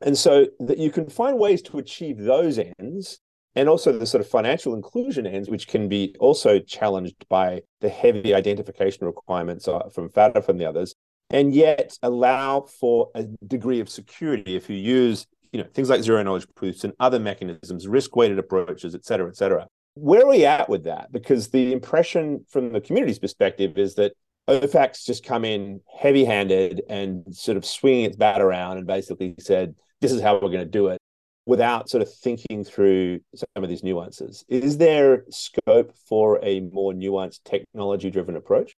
[0.00, 3.20] And so that you can find ways to achieve those ends
[3.54, 7.88] and also the sort of financial inclusion ends, which can be also challenged by the
[7.88, 10.94] heavy identification requirements uh, from FATF and the others
[11.30, 16.02] and yet allow for a degree of security if you use you know things like
[16.02, 19.66] zero knowledge proofs and other mechanisms risk weighted approaches et cetera et cetera.
[19.94, 21.10] Where are we at with that?
[21.10, 24.12] Because the impression from the community's perspective is that
[24.46, 29.34] OFAC's just come in heavy handed and sort of swinging its bat around and basically
[29.38, 30.98] said this is how we're going to do it
[31.46, 34.44] without sort of thinking through some of these nuances.
[34.48, 38.74] Is there scope for a more nuanced technology driven approach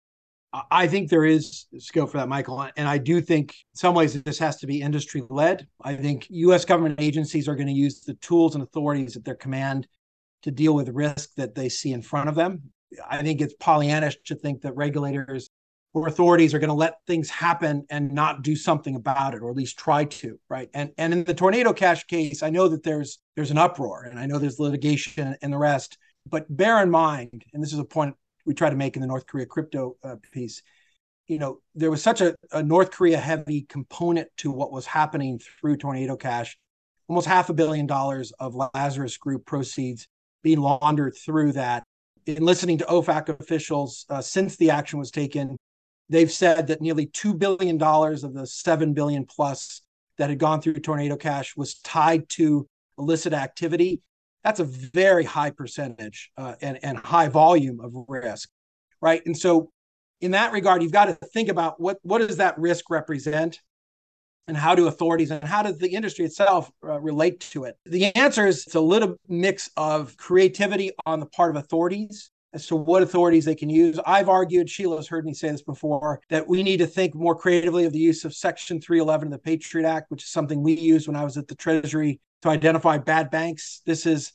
[0.71, 2.69] I think there is scope for that, Michael.
[2.77, 5.67] And I do think in some ways this has to be industry led.
[5.83, 9.35] I think US government agencies are going to use the tools and authorities at their
[9.35, 9.87] command
[10.43, 12.63] to deal with risk that they see in front of them.
[13.09, 15.51] I think it's Pollyannish to think that regulators
[15.93, 19.51] or authorities are going to let things happen and not do something about it, or
[19.51, 20.69] at least try to, right?
[20.75, 24.19] And and in the tornado cash case, I know that there's there's an uproar, and
[24.19, 25.97] I know there's litigation and the rest.
[26.29, 28.15] But bear in mind, and this is a point
[28.47, 30.63] we try to make in the North Korea crypto uh, piece,
[31.27, 35.41] you know, there was such a, a North Korea heavy component to what was happening
[35.61, 36.57] through Tornado Cash.
[37.09, 40.09] Almost half a billion dollars of Lazarus Group proceeds
[40.43, 41.83] being laundered through that.
[42.27, 45.57] In listening to OFAC officials uh, since the action was taken,
[46.09, 49.83] they've said that nearly $2 billion of the 7 billion plus
[50.19, 52.67] that had gone through Tornado Cash was tied to
[52.99, 54.01] illicit activity.
[54.45, 58.49] That's a very high percentage uh, and, and high volume of risk,
[59.01, 59.23] right?
[59.27, 59.71] And so,
[60.21, 63.61] in that regard, you've got to think about what, what does that risk represent?
[64.49, 67.77] and how do authorities and how does the industry itself uh, relate to it?
[67.85, 72.67] The answer is it's a little mix of creativity on the part of authorities as
[72.69, 73.99] to what authorities they can use.
[74.07, 77.85] I've argued, Sheila's heard me say this before, that we need to think more creatively
[77.85, 81.07] of the use of Section 311 of the Patriot Act, which is something we used
[81.09, 83.83] when I was at the Treasury to identify bad banks.
[83.87, 84.33] This is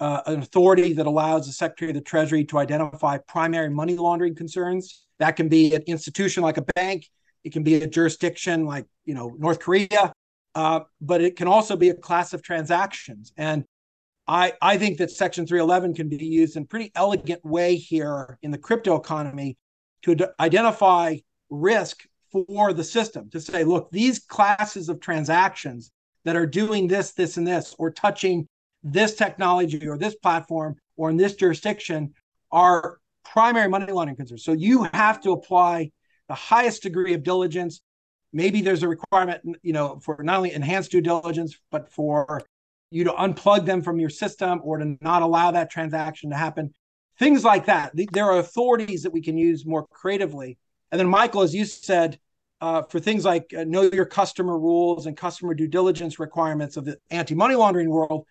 [0.00, 4.34] uh, an authority that allows the Secretary of the Treasury to identify primary money laundering
[4.34, 5.06] concerns.
[5.18, 7.08] That can be an institution like a bank,
[7.44, 10.12] it can be a jurisdiction like you know North Korea,
[10.54, 13.32] uh, but it can also be a class of transactions.
[13.36, 13.64] And
[14.26, 18.38] I, I think that Section 311 can be used in a pretty elegant way here
[18.42, 19.58] in the crypto economy
[20.02, 21.16] to identify
[21.50, 25.92] risk for the system to say, look, these classes of transactions
[26.24, 28.48] that are doing this, this, and this, or touching
[28.82, 32.12] this technology or this platform or in this jurisdiction
[32.52, 34.44] are primary money laundering concerns.
[34.44, 35.90] So you have to apply
[36.28, 37.80] the highest degree of diligence.
[38.32, 42.42] Maybe there's a requirement, you know, for not only enhanced due diligence, but for
[42.90, 46.72] you to unplug them from your system or to not allow that transaction to happen.
[47.18, 47.92] Things like that.
[48.12, 50.58] There are authorities that we can use more creatively.
[50.90, 52.18] And then, Michael, as you said,
[52.64, 56.86] uh, for things like uh, know your customer rules and customer due diligence requirements of
[56.86, 58.24] the anti money laundering world,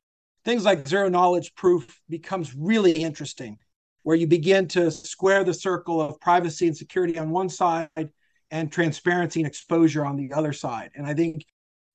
[0.44, 3.60] things like zero knowledge proof becomes really interesting,
[4.02, 7.90] where you begin to square the circle of privacy and security on one side
[8.50, 10.90] and transparency and exposure on the other side.
[10.96, 11.46] And I think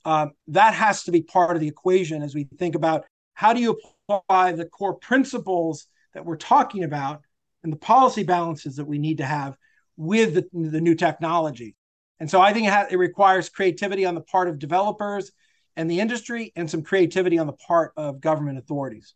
[0.05, 3.61] uh, that has to be part of the equation as we think about how do
[3.61, 7.21] you apply the core principles that we're talking about
[7.65, 9.57] and the policy balances that we need to have
[9.97, 11.75] with the, the new technology.
[12.21, 15.31] And so I think it, ha- it requires creativity on the part of developers
[15.77, 19.15] and the industry and some creativity on the part of government authorities.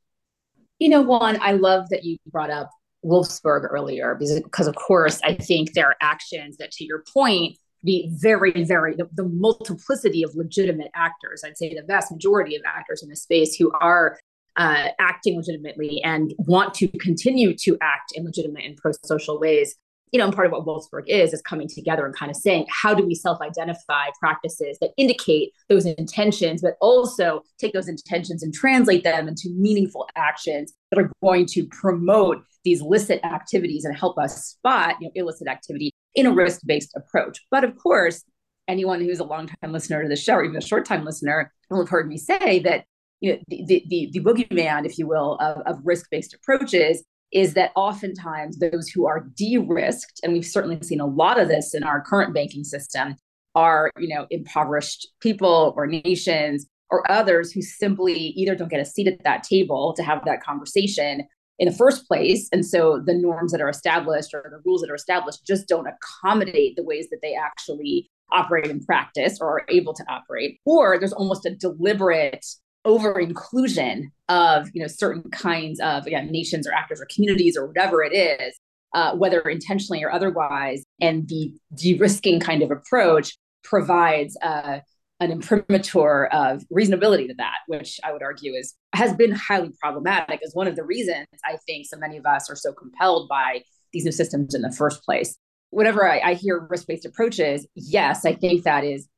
[0.78, 2.70] You know, Juan, I love that you brought up
[3.04, 8.10] Wolfsberg earlier because, of course, I think there are actions that, to your point, be
[8.14, 11.42] very, very the, the, multiplicity of legitimate actors.
[11.44, 14.18] I'd say the vast majority of actors in this space who are
[14.56, 19.74] uh, acting legitimately and want to continue to act in legitimate and pro-social ways.
[20.12, 22.66] You know, and part of what Wolfsberg is is coming together and kind of saying,
[22.68, 28.52] how do we self-identify practices that indicate those intentions, but also take those intentions and
[28.52, 34.18] translate them into meaningful actions that are going to promote these licit activities and help
[34.18, 37.40] us spot you know, illicit activity in a risk based approach.
[37.50, 38.22] But of course,
[38.68, 41.52] anyone who's a long time listener to the show or even a short time listener
[41.70, 42.84] will have heard me say that
[43.20, 47.54] you know, the, the, the boogeyman, if you will, of, of risk based approaches is
[47.54, 51.82] that oftentimes those who are de-risked, and we've certainly seen a lot of this in
[51.82, 53.16] our current banking system,
[53.54, 58.84] are you know impoverished people or nations or others who simply either don't get a
[58.84, 61.22] seat at that table to have that conversation
[61.58, 62.48] in the first place.
[62.52, 65.86] And so the norms that are established or the rules that are established just don't
[65.86, 70.58] accommodate the ways that they actually operate in practice or are able to operate.
[70.66, 72.44] Or there's almost a deliberate
[72.84, 77.66] over inclusion of you know certain kinds of again nations or actors or communities or
[77.66, 78.54] whatever it is
[78.94, 84.80] uh, whether intentionally or otherwise and the de-risking kind of approach provides uh,
[85.22, 90.40] an imprimatur of reasonability to that, which I would argue is has been highly problematic.
[90.42, 93.62] Is one of the reasons I think so many of us are so compelled by
[93.92, 95.36] these new systems in the first place.
[95.72, 99.08] Whenever I, I hear risk-based approaches, yes, I think that is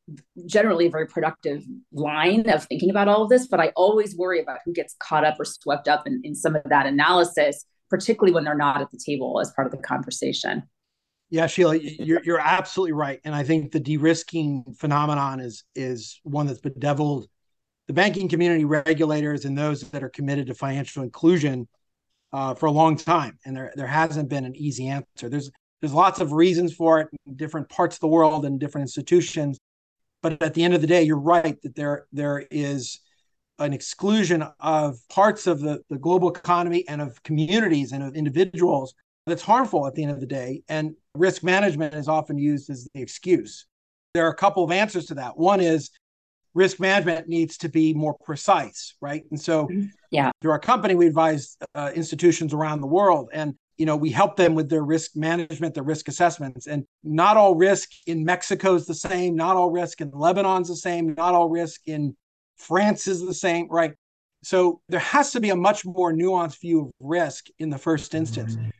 [0.46, 3.48] generally a very productive line of thinking about all of this.
[3.48, 6.54] But I always worry about who gets caught up or swept up in, in some
[6.54, 10.62] of that analysis, particularly when they're not at the table as part of the conversation.
[11.30, 16.46] Yeah, Sheila, you're you're absolutely right, and I think the de-risking phenomenon is is one
[16.46, 17.26] that's bedeviled
[17.88, 21.68] the banking community, regulators, and those that are committed to financial inclusion
[22.32, 25.28] uh, for a long time, and there there hasn't been an easy answer.
[25.28, 25.50] There's
[25.80, 29.58] There's lots of reasons for it in different parts of the world and different institutions.
[30.22, 33.00] But at the end of the day, you're right that there there is
[33.58, 38.94] an exclusion of parts of the, the global economy and of communities and of individuals
[39.26, 40.62] that's harmful at the end of the day.
[40.68, 43.66] And risk management is often used as the excuse.
[44.12, 45.36] There are a couple of answers to that.
[45.36, 45.90] One is
[46.54, 49.24] risk management needs to be more precise, right?
[49.30, 49.86] And so, mm-hmm.
[50.10, 54.10] yeah, through our company, we advise uh, institutions around the world, and you know, we
[54.10, 56.66] help them with their risk management, their risk assessments.
[56.66, 59.34] And not all risk in Mexico is the same.
[59.34, 61.14] Not all risk in Lebanon's the same.
[61.14, 62.16] Not all risk in
[62.56, 63.94] France is the same, right?
[64.42, 68.14] So there has to be a much more nuanced view of risk in the first
[68.14, 68.56] instance.
[68.56, 68.70] Mm-hmm.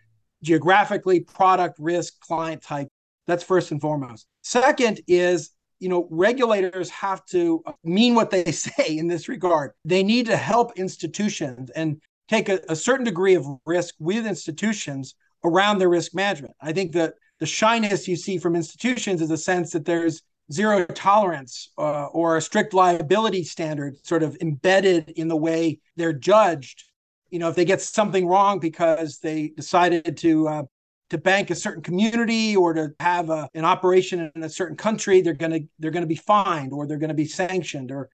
[0.43, 2.89] Geographically, product risk, client type.
[3.27, 4.27] That's first and foremost.
[4.43, 9.73] Second is you know, regulators have to mean what they say in this regard.
[9.85, 15.15] They need to help institutions and take a, a certain degree of risk with institutions
[15.45, 16.55] around their risk management.
[16.61, 20.23] I think that the shyness you see from institutions is a sense that there's
[20.53, 26.13] zero tolerance uh, or a strict liability standard sort of embedded in the way they're
[26.13, 26.85] judged.
[27.31, 30.63] You know, if they get something wrong because they decided to uh,
[31.11, 35.21] to bank a certain community or to have a, an operation in a certain country,
[35.21, 37.91] they're to they're to be fined or they're to be sanctioned.
[37.91, 38.09] Or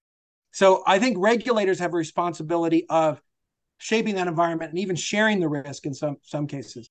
[0.51, 3.21] so I think regulators have a responsibility of
[3.81, 6.89] shaping that environment and even sharing the risk in some some cases.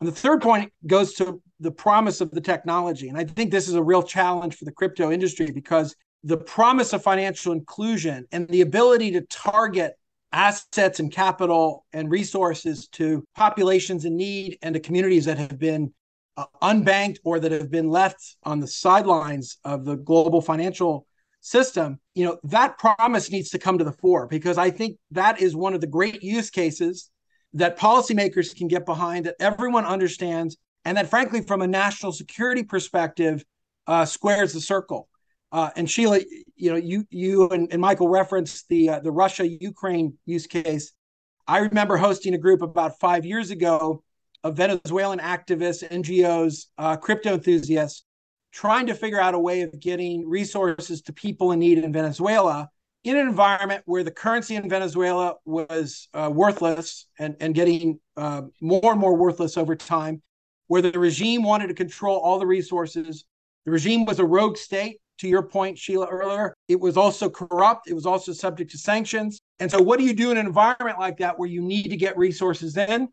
[0.00, 3.08] And the third point goes to the promise of the technology.
[3.08, 6.92] And I think this is a real challenge for the crypto industry because the promise
[6.92, 9.94] of financial inclusion and the ability to target
[10.32, 15.92] assets and capital and resources to populations in need and to communities that have been
[16.36, 21.07] uh, unbanked or that have been left on the sidelines of the global financial
[21.48, 25.40] system you know that promise needs to come to the fore because i think that
[25.40, 27.10] is one of the great use cases
[27.54, 32.62] that policymakers can get behind that everyone understands and that frankly from a national security
[32.62, 33.44] perspective
[33.86, 35.08] uh, squares the circle.
[35.50, 36.20] Uh, and sheila
[36.56, 40.92] you know you you and, and michael referenced the uh, the russia ukraine use case.
[41.46, 44.02] I remember hosting a group about five years ago
[44.44, 48.04] of venezuelan activists ngos uh, crypto enthusiasts
[48.52, 52.68] trying to figure out a way of getting resources to people in need in Venezuela
[53.04, 58.42] in an environment where the currency in Venezuela was uh, worthless and, and getting uh,
[58.60, 60.20] more and more worthless over time,
[60.66, 63.24] where the regime wanted to control all the resources.
[63.64, 66.54] The regime was a rogue state, to your point, Sheila, earlier.
[66.68, 69.40] It was also corrupt, it was also subject to sanctions.
[69.58, 71.96] And so, what do you do in an environment like that where you need to
[71.96, 73.08] get resources in?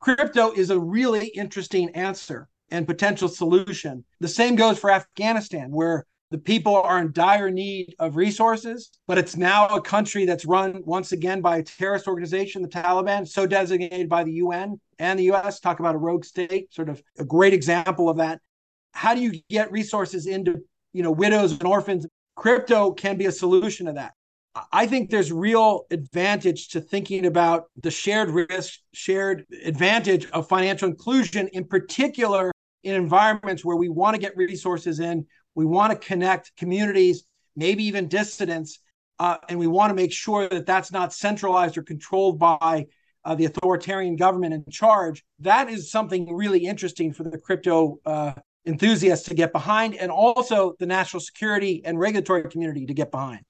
[0.00, 4.04] Crypto is a really interesting answer and potential solution.
[4.18, 9.18] The same goes for Afghanistan, where the people are in dire need of resources, but
[9.18, 13.46] it's now a country that's run once again by a terrorist organization, the Taliban, so
[13.46, 15.60] designated by the UN and the US.
[15.60, 18.40] Talk about a rogue state, sort of a great example of that.
[18.92, 20.62] How do you get resources into,
[20.94, 22.06] you know, widows and orphans?
[22.34, 24.12] Crypto can be a solution to that.
[24.72, 30.88] I think there's real advantage to thinking about the shared risk, shared advantage of financial
[30.88, 32.52] inclusion, in particular
[32.82, 37.24] in environments where we want to get resources in, we want to connect communities,
[37.56, 38.80] maybe even dissidents,
[39.18, 42.86] uh, and we want to make sure that that's not centralized or controlled by
[43.24, 45.24] uh, the authoritarian government in charge.
[45.40, 48.32] That is something really interesting for the crypto uh,
[48.66, 53.40] enthusiasts to get behind, and also the national security and regulatory community to get behind.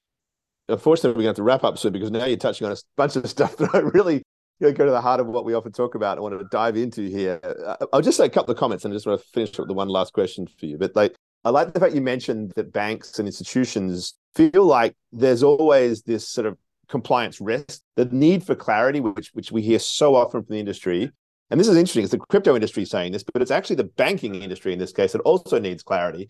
[0.69, 2.77] Unfortunately, we're going to have to wrap up soon because now you're touching on a
[2.95, 4.22] bunch of stuff that I really
[4.71, 6.17] go to the heart of what we often talk about.
[6.17, 7.39] I want to dive into here.
[7.43, 9.59] Uh, I'll just say a couple of comments and I just want to finish up
[9.59, 10.77] with the one last question for you.
[10.77, 15.43] But like, I like the fact you mentioned that banks and institutions feel like there's
[15.43, 16.57] always this sort of
[16.87, 21.11] compliance risk, the need for clarity, which which we hear so often from the industry.
[21.49, 22.03] And this is interesting.
[22.03, 25.11] It's the crypto industry saying this, but it's actually the banking industry in this case
[25.11, 26.29] that also needs clarity,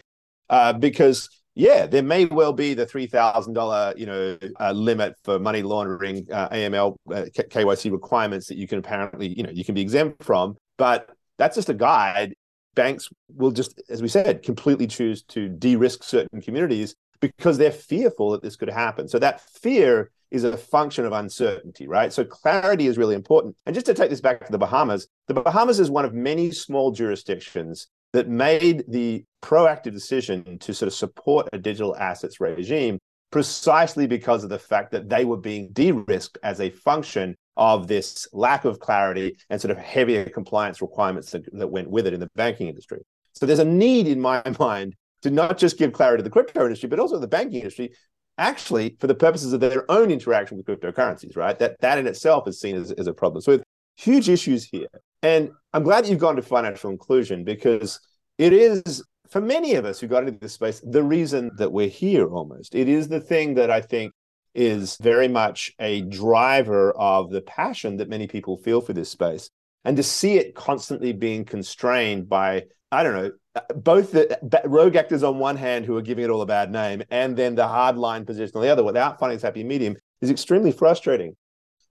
[0.50, 5.16] uh, because yeah, there may well be the three thousand dollar, you know, uh, limit
[5.24, 9.64] for money laundering, uh, AML, uh, KYC requirements that you can apparently, you know, you
[9.64, 10.56] can be exempt from.
[10.78, 12.34] But that's just a guide.
[12.76, 18.32] Banks will just, as we said, completely choose to de-risk certain communities because they're fearful
[18.32, 19.08] that this could happen.
[19.08, 22.12] So that fear is a function of uncertainty, right?
[22.12, 23.56] So clarity is really important.
[23.68, 26.50] And just to take this back to the Bahamas, the Bahamas is one of many
[26.50, 33.00] small jurisdictions that made the proactive decision to sort of support a digital assets regime
[33.32, 38.28] precisely because of the fact that they were being de-risked as a function of this
[38.32, 42.20] lack of clarity and sort of heavier compliance requirements that, that went with it in
[42.20, 43.00] the banking industry.
[43.34, 46.64] So there's a need in my mind to not just give clarity to the crypto
[46.64, 47.92] industry, but also the banking industry,
[48.38, 51.58] actually for the purposes of their own interaction with cryptocurrencies, right?
[51.58, 53.42] That that in itself is seen as, as a problem.
[53.42, 53.62] So
[53.96, 54.88] huge issues here.
[55.24, 58.00] And I'm glad that you've gone to financial inclusion because
[58.38, 61.88] it is, for many of us who got into this space, the reason that we're
[61.88, 62.76] here almost.
[62.76, 64.12] It is the thing that I think
[64.54, 69.50] is very much a driver of the passion that many people feel for this space.
[69.86, 73.32] And to see it constantly being constrained by, I don't know,
[73.76, 77.04] both the rogue actors on one hand who are giving it all a bad name,
[77.12, 80.72] and then the hardline position on the other without finding this happy medium is extremely
[80.72, 81.36] frustrating.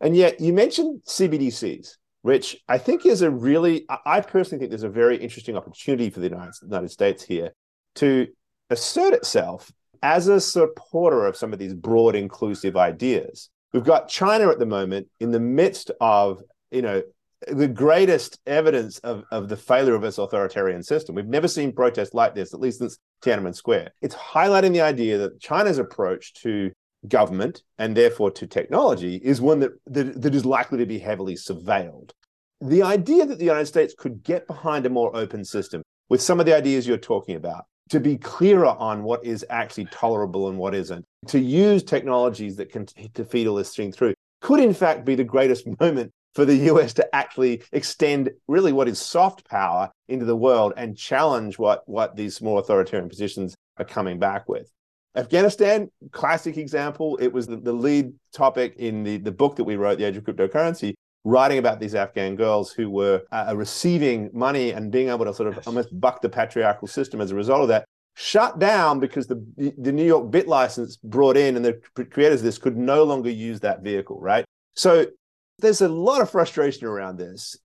[0.01, 4.85] And yet, you mentioned CBDCs, which I think is a really, I personally think there's
[4.85, 6.29] a very interesting opportunity for the
[6.63, 7.53] United States here
[7.97, 8.29] to
[8.71, 9.71] assert itself
[10.03, 13.51] as a supporter of some of these broad, inclusive ideas.
[13.73, 17.03] We've got China at the moment in the midst of, you know,
[17.49, 21.15] the greatest evidence of, of the failure of this authoritarian system.
[21.15, 23.93] We've never seen protests like this, at least since Tiananmen Square.
[24.01, 26.71] It's highlighting the idea that China's approach to
[27.09, 31.35] government and therefore to technology is one that, that, that is likely to be heavily
[31.35, 32.11] surveilled.
[32.61, 36.39] The idea that the United States could get behind a more open system with some
[36.39, 40.59] of the ideas you're talking about, to be clearer on what is actually tolerable and
[40.59, 44.75] what isn't, to use technologies that can to feed all this thing through, could in
[44.75, 49.49] fact be the greatest moment for the US to actually extend really what is soft
[49.49, 54.49] power into the world and challenge what, what these more authoritarian positions are coming back
[54.49, 54.71] with.
[55.15, 57.19] Afghanistan, classic example.
[57.21, 60.17] It was the, the lead topic in the, the book that we wrote, The Age
[60.17, 60.95] of Cryptocurrency,
[61.25, 65.49] writing about these Afghan girls who were uh, receiving money and being able to sort
[65.49, 67.85] of almost buck the patriarchal system as a result of that.
[68.15, 69.43] Shut down because the
[69.79, 73.61] the New York BitLicense brought in and the creators of this could no longer use
[73.61, 74.45] that vehicle, right?
[74.75, 75.07] So
[75.61, 77.57] there's a lot of frustration around this.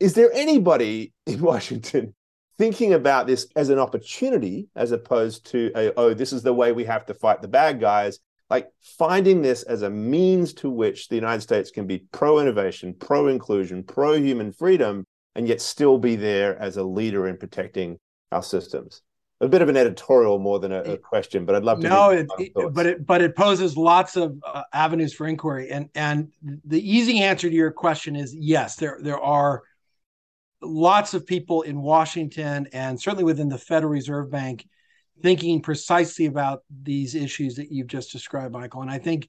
[0.00, 2.14] Is there anybody in Washington
[2.62, 6.70] thinking about this as an opportunity as opposed to a, oh, this is the way
[6.70, 8.20] we have to fight the bad guys?
[8.50, 12.94] Like finding this as a means to which the United States can be pro innovation,
[12.94, 15.04] pro inclusion, pro human freedom,
[15.34, 17.98] and yet still be there as a leader in protecting
[18.30, 19.02] our systems
[19.40, 21.88] a bit of an editorial more than a, a question, but I'd love to.
[21.88, 25.88] No, it, it, but it but it poses lots of uh, avenues for inquiry, and
[25.96, 26.30] and
[26.64, 28.76] the easy answer to your question is yes.
[28.76, 29.64] There there are
[30.62, 34.66] lots of people in Washington and certainly within the Federal Reserve Bank
[35.22, 38.82] thinking precisely about these issues that you've just described, Michael.
[38.82, 39.28] And I think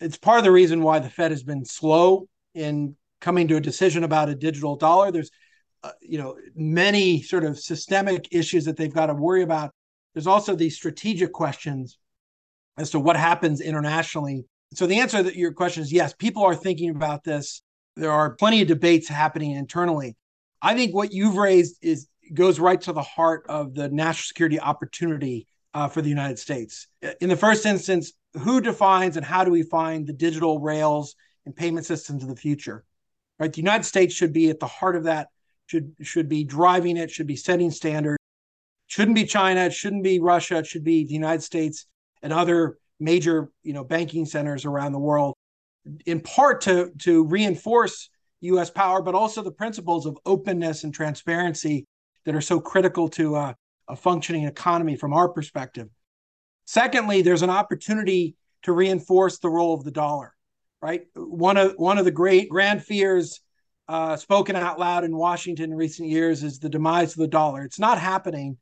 [0.00, 3.60] it's part of the reason why the Fed has been slow in coming to a
[3.60, 5.10] decision about a digital dollar.
[5.10, 5.30] There's
[5.82, 9.72] uh, you know many sort of systemic issues that they've got to worry about
[10.12, 11.98] there's also these strategic questions
[12.76, 14.44] as to what happens internationally
[14.74, 17.62] so the answer to your question is yes people are thinking about this
[17.96, 20.14] there are plenty of debates happening internally
[20.62, 24.60] i think what you've raised is goes right to the heart of the national security
[24.60, 26.88] opportunity uh, for the united states
[27.20, 31.14] in the first instance who defines and how do we find the digital rails
[31.46, 32.84] and payment systems of the future
[33.38, 35.28] right the united states should be at the heart of that
[35.70, 38.18] should should be driving it, should be setting standards.
[38.88, 41.86] Shouldn't be China, it shouldn't be Russia, it should be the United States
[42.22, 45.34] and other major, you know, banking centers around the world,
[46.06, 48.10] in part to to reinforce
[48.40, 48.70] U.S.
[48.70, 51.86] power, but also the principles of openness and transparency
[52.24, 53.56] that are so critical to a,
[53.88, 55.88] a functioning economy from our perspective.
[56.66, 60.34] Secondly, there's an opportunity to reinforce the role of the dollar.
[60.82, 63.40] Right, one of one of the great grand fears
[63.86, 67.64] uh, spoken out loud in Washington in recent years is the demise of the dollar.
[67.64, 68.56] It's not happening.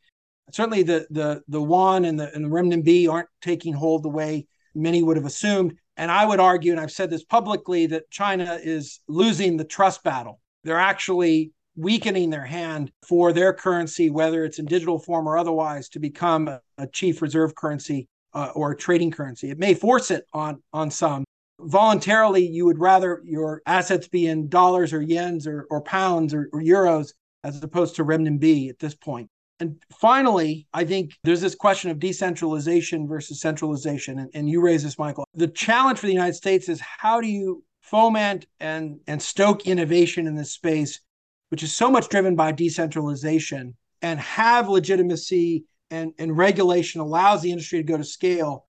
[0.51, 4.49] Certainly, the the the yuan and the and the renminbi aren't taking hold the way
[4.75, 5.77] many would have assumed.
[5.99, 10.03] And I would argue, and I've said this publicly, that China is losing the trust
[10.05, 10.41] battle.
[10.65, 15.89] They're actually weakening their hand for their currency, whether it's in digital form or otherwise,
[15.91, 19.51] to become a, a chief reserve currency uh, or a trading currency.
[19.51, 21.25] It may force it on on some,
[21.61, 26.49] voluntarily you would rather your assets be in dollars or yens or, or pounds or,
[26.53, 27.13] or euros
[27.45, 29.29] as opposed to renminbi at this point.
[29.61, 34.21] And finally, I think there's this question of decentralization versus centralization.
[34.21, 35.27] And, and you raise this, Michael.
[35.35, 40.27] The challenge for the United States is how do you foment and, and stoke innovation
[40.27, 41.01] in this space,
[41.49, 47.51] which is so much driven by decentralization, and have legitimacy and, and regulation allows the
[47.51, 48.67] industry to go to scale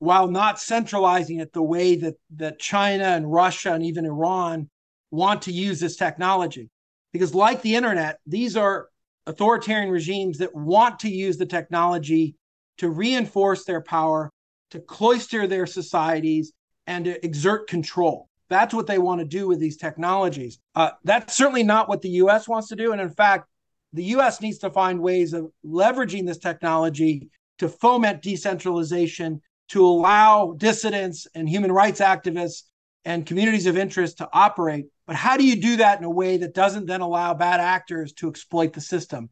[0.00, 4.68] while not centralizing it the way that, that China and Russia and even Iran
[5.10, 6.70] want to use this technology.
[7.12, 8.88] Because, like the internet, these are
[9.28, 12.34] authoritarian regimes that want to use the technology
[12.78, 14.30] to reinforce their power,
[14.70, 16.52] to cloister their societies,
[16.86, 18.28] and to exert control.
[18.48, 20.58] That's what they want to do with these technologies.
[20.74, 22.92] Uh, that's certainly not what the US wants to do.
[22.92, 23.46] And in fact,
[23.92, 30.54] the US needs to find ways of leveraging this technology to foment decentralization to allow
[30.56, 32.62] dissidents and human rights activists
[33.04, 36.36] and communities of interest to operate But how do you do that in a way
[36.36, 39.30] that doesn't then allow bad actors to exploit the system?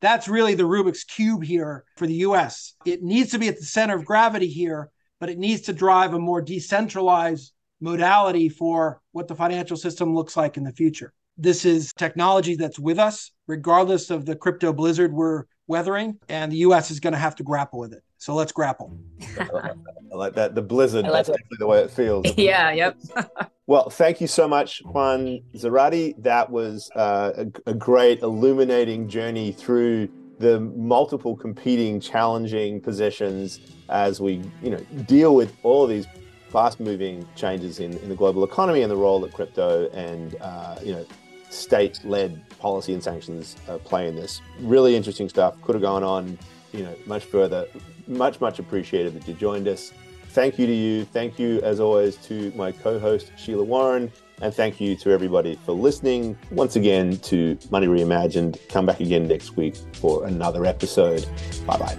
[0.00, 2.74] That's really the Rubik's Cube here for the US.
[2.86, 4.90] It needs to be at the center of gravity here,
[5.20, 7.52] but it needs to drive a more decentralized
[7.82, 11.12] modality for what the financial system looks like in the future.
[11.36, 16.64] This is technology that's with us, regardless of the crypto blizzard we're weathering, and the
[16.68, 18.02] US is going to have to grapple with it.
[18.20, 18.94] So let's grapple.
[19.38, 19.72] I
[20.12, 20.54] like that.
[20.54, 21.32] The blizzard, like that's it.
[21.32, 22.26] definitely the way it feels.
[22.36, 22.98] yeah, yep.
[23.66, 26.22] well, thank you so much, Juan Zarate.
[26.22, 27.32] That was uh,
[27.66, 33.58] a, a great illuminating journey through the multiple competing, challenging positions
[33.88, 36.06] as we, you know, deal with all of these
[36.50, 40.92] fast-moving changes in, in the global economy and the role that crypto and uh, you
[40.92, 41.06] know
[41.48, 44.42] state-led policy and sanctions uh, play in this.
[44.60, 45.60] Really interesting stuff.
[45.62, 46.38] Could have gone on,
[46.72, 47.66] you know, much further.
[48.06, 49.92] Much, much appreciated that you joined us.
[50.28, 51.04] Thank you to you.
[51.06, 55.72] Thank you, as always, to my co-host Sheila Warren, and thank you to everybody for
[55.72, 58.56] listening once again to Money Reimagined.
[58.68, 61.26] Come back again next week for another episode.
[61.66, 61.98] Bye bye.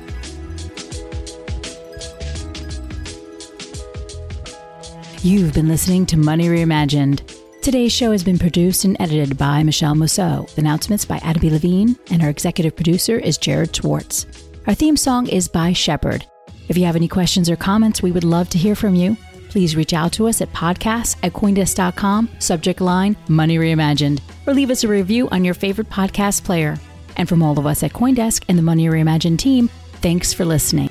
[5.24, 7.22] You've been listening to Money Reimagined.
[7.61, 11.51] Today's show has been produced and edited by Michele Musso, announcements by Adam B.
[11.51, 14.26] Levine, and our executive producer is Jared Schwartz.
[14.68, 16.26] Our theme song is by Shepard.
[16.70, 19.18] If you have any questions or comments, we would love to hear from you.
[19.49, 24.70] Please reach out to us at podcasts at coindesk.com, subject line Money Reimagined, or leave
[24.70, 26.78] us a review on your favorite podcast player.
[27.18, 30.90] And from all of us at Coindesk and the Money Reimagined team, thanks for listening.